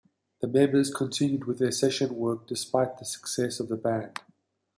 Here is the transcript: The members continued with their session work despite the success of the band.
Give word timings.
The 0.41 0.47
members 0.47 0.91
continued 0.91 1.45
with 1.45 1.59
their 1.59 1.69
session 1.71 2.15
work 2.15 2.47
despite 2.47 2.97
the 2.97 3.05
success 3.05 3.59
of 3.59 3.67
the 3.67 3.77
band. 3.77 4.19